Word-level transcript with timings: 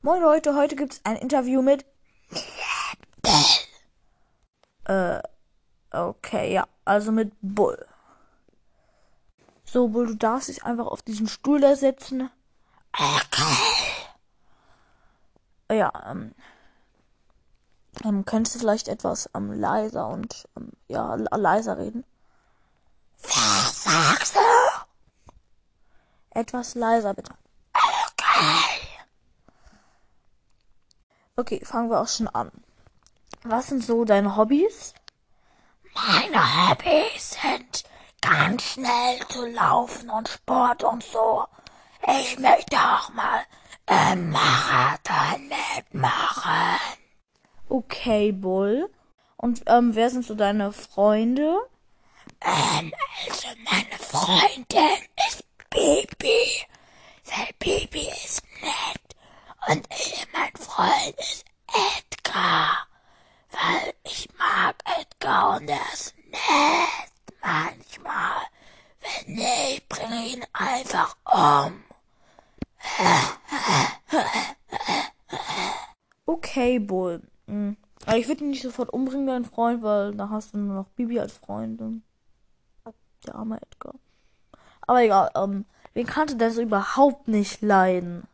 Moin 0.00 0.22
Leute, 0.22 0.54
heute 0.54 0.76
gibt's 0.76 1.00
ein 1.02 1.16
Interview 1.16 1.60
mit. 1.60 1.84
äh, 4.84 5.20
okay, 5.90 6.52
ja, 6.52 6.68
also 6.84 7.10
mit 7.10 7.32
Bull. 7.40 7.84
So, 9.64 9.88
Bull, 9.88 10.06
du 10.06 10.14
darfst 10.14 10.48
dich 10.48 10.64
einfach 10.64 10.86
auf 10.86 11.02
diesen 11.02 11.26
Stuhl 11.26 11.60
da 11.60 11.74
setzen. 11.74 12.30
Okay. 12.92 14.06
Ja, 15.70 15.90
ähm, 16.08 16.32
ähm, 18.04 18.24
könntest 18.24 18.54
du 18.54 18.60
vielleicht 18.60 18.86
etwas 18.86 19.28
ähm, 19.34 19.52
leiser 19.52 20.06
und 20.08 20.48
ähm, 20.56 20.70
ja, 20.86 21.16
leiser 21.16 21.76
reden? 21.76 22.04
Was 23.22 23.82
sagst 23.82 24.36
du? 24.36 24.40
Etwas 26.30 26.76
leiser, 26.76 27.14
bitte. 27.14 27.34
Okay. 27.74 28.77
Okay, 31.38 31.60
fangen 31.64 31.88
wir 31.88 32.00
auch 32.00 32.08
schon 32.08 32.26
an. 32.26 32.50
Was 33.44 33.68
sind 33.68 33.84
so 33.84 34.04
deine 34.04 34.34
Hobbys? 34.34 34.92
Meine 35.94 36.68
Hobbys 36.68 37.38
sind 37.40 37.84
ganz 38.20 38.64
schnell 38.64 39.20
zu 39.28 39.46
laufen 39.46 40.10
und 40.10 40.28
Sport 40.28 40.82
und 40.82 41.04
so. 41.04 41.44
Ich 42.08 42.40
möchte 42.40 42.76
auch 42.76 43.10
mal 43.10 43.44
im 43.86 44.30
Marathon 44.30 45.48
mitmachen. 45.48 46.80
Okay, 47.68 48.32
Bull. 48.32 48.90
Und 49.36 49.62
ähm, 49.66 49.94
wer 49.94 50.10
sind 50.10 50.24
so 50.24 50.34
deine 50.34 50.72
Freunde? 50.72 51.56
Ähm, 52.40 52.92
also 53.24 53.46
meine 53.70 53.96
Freundin 54.00 55.06
ist 55.28 55.44
Bibi. 55.70 56.66
Weil 57.26 57.48
Bibi 57.60 58.08
ist 58.08 58.42
nett. 58.60 59.08
Und 59.68 59.86
ich, 59.90 60.17
Freund 60.78 61.16
ist 61.18 61.44
Edgar. 61.66 62.86
Weil 63.50 63.94
ich 64.04 64.28
mag 64.38 64.76
Edgar 65.00 65.56
und 65.56 65.68
er 65.68 65.92
ist 65.92 66.14
nett. 66.30 67.10
Manchmal. 67.42 68.42
Wenn 69.00 69.34
nicht, 69.34 69.88
bringe 69.88 70.24
ihn 70.24 70.44
einfach 70.52 71.16
um. 71.24 71.82
Okay, 76.26 76.78
Bull. 76.78 77.22
Hm. 77.48 77.76
Ich 78.14 78.28
würde 78.28 78.44
ihn 78.44 78.50
nicht 78.50 78.62
sofort 78.62 78.90
umbringen, 78.90 79.26
deinen 79.26 79.44
Freund, 79.46 79.82
weil 79.82 80.14
da 80.14 80.30
hast 80.30 80.54
du 80.54 80.58
nur 80.58 80.76
noch 80.76 80.88
Bibi 80.90 81.18
als 81.18 81.32
Freundin. 81.32 82.04
Der 83.26 83.34
arme 83.34 83.60
Edgar. 83.60 83.96
Aber 84.82 85.02
egal, 85.02 85.28
ähm, 85.34 85.64
wen 85.94 86.06
kannte 86.06 86.36
der 86.36 86.52
so 86.52 86.62
überhaupt 86.62 87.26
nicht 87.26 87.62
leiden? 87.62 88.28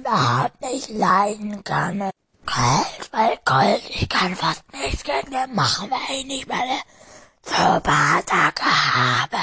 Überhaupt 0.00 0.62
nicht 0.62 0.88
leiden 0.88 1.62
kann. 1.62 2.10
Colt, 2.46 3.12
weil 3.12 3.36
Colt, 3.44 3.82
ich 3.90 4.08
kann 4.08 4.34
fast 4.34 4.62
nichts 4.72 5.04
gegen 5.04 5.30
den 5.30 5.54
machen, 5.54 5.90
weil 5.90 6.20
ich 6.20 6.24
nicht 6.24 6.48
meine 6.48 6.80
Superattacke 7.42 8.64
habe. 8.64 9.36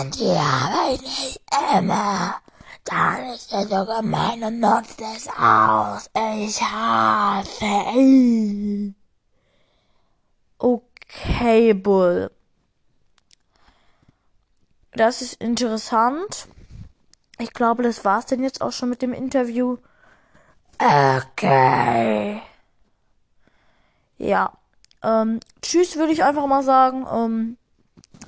Und 0.00 0.18
die 0.18 0.38
habe 0.38 0.94
ich 0.94 1.02
nicht 1.02 1.40
immer. 1.76 2.36
Dann 2.84 3.26
ist 3.34 3.52
er 3.52 3.66
so 3.66 3.84
gemein 3.84 4.42
und 4.42 4.60
nutzt 4.60 5.02
es 5.02 5.28
aus. 5.28 6.08
Ich 6.14 6.62
hasse 6.62 7.64
ihn. 7.94 8.94
Okay, 10.56 11.74
Bull. 11.74 12.30
Das 14.92 15.20
ist 15.20 15.34
interessant. 15.42 16.48
Ich 17.38 17.52
glaube, 17.52 17.82
das 17.82 18.04
war's 18.04 18.26
denn 18.26 18.42
jetzt 18.42 18.60
auch 18.62 18.72
schon 18.72 18.88
mit 18.88 19.02
dem 19.02 19.12
Interview. 19.12 19.78
Okay. 20.78 22.40
Ja. 24.18 24.52
Ähm, 25.02 25.40
tschüss, 25.60 25.96
würde 25.96 26.12
ich 26.12 26.24
einfach 26.24 26.46
mal 26.46 26.62
sagen. 26.62 27.06
Ähm, 27.12 27.56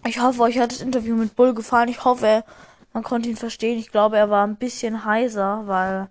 ich 0.06 0.20
hoffe, 0.20 0.42
euch 0.42 0.58
hat 0.58 0.72
das 0.72 0.80
Interview 0.80 1.16
mit 1.16 1.36
Bull 1.36 1.54
gefallen. 1.54 1.88
Ich 1.88 2.04
hoffe, 2.04 2.44
man 2.92 3.02
konnte 3.02 3.28
ihn 3.28 3.36
verstehen. 3.36 3.78
Ich 3.78 3.90
glaube, 3.90 4.16
er 4.16 4.30
war 4.30 4.46
ein 4.46 4.56
bisschen 4.56 5.04
heiser, 5.04 5.66
weil 5.66 6.08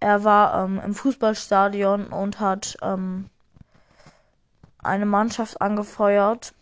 er 0.00 0.24
war 0.24 0.64
ähm, 0.64 0.80
im 0.84 0.94
Fußballstadion 0.94 2.08
und 2.08 2.40
hat 2.40 2.76
ähm, 2.82 3.30
eine 4.82 5.06
Mannschaft 5.06 5.60
angefeuert. 5.60 6.54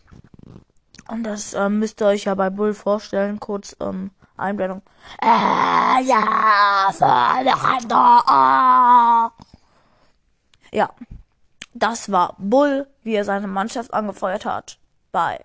Und 1.07 1.23
das 1.23 1.53
ähm, 1.53 1.79
müsst 1.79 2.01
ihr 2.01 2.07
euch 2.07 2.25
ja 2.25 2.35
bei 2.35 2.49
Bull 2.49 2.73
vorstellen. 2.73 3.39
Kurz 3.39 3.75
ähm, 3.79 4.11
Einblendung. 4.37 4.81
Äh, 5.21 6.03
ja, 6.03 6.89
Fernando. 6.91 7.95
Ja, 10.71 10.89
das 11.73 12.11
war 12.11 12.35
Bull, 12.37 12.87
wie 13.03 13.15
er 13.15 13.25
seine 13.25 13.47
Mannschaft 13.47 13.93
angefeuert 13.93 14.45
hat. 14.45 14.77
Bye. 15.11 15.43